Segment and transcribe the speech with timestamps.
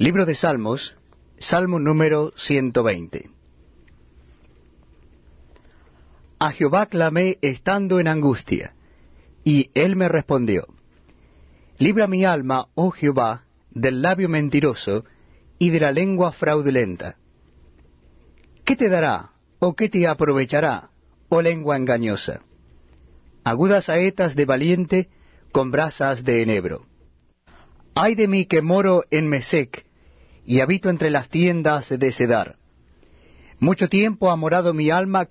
[0.00, 0.96] Libro de Salmos,
[1.40, 3.30] Salmo número 120.
[6.38, 8.76] A Jehová clamé estando en angustia,
[9.42, 10.68] y él me respondió.
[11.78, 15.04] Libra mi alma, oh Jehová, del labio mentiroso
[15.58, 17.16] y de la lengua fraudulenta.
[18.64, 20.90] ¿Qué te dará, o qué te aprovechará,
[21.28, 22.42] oh lengua engañosa?
[23.42, 25.08] Agudas saetas de valiente
[25.50, 26.86] con brasas de enebro.
[27.96, 29.87] Ay de mí que moro en Mesec,
[30.48, 32.56] y habito entre las tiendas de Cedar.
[33.60, 35.26] Mucho tiempo ha morado mi alma